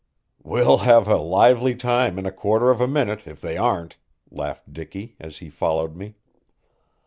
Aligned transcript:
"We'll 0.41 0.79
have 0.79 1.07
a 1.07 1.17
lively 1.17 1.75
time 1.75 2.17
in 2.17 2.25
a 2.25 2.31
quarter 2.31 2.71
of 2.71 2.81
a 2.81 2.87
minute 2.87 3.27
if 3.27 3.39
they 3.39 3.55
aren't," 3.55 3.97
laughed 4.31 4.73
Dicky, 4.73 5.15
as 5.19 5.37
he 5.37 5.49
followed 5.51 5.95
me. 5.95 6.15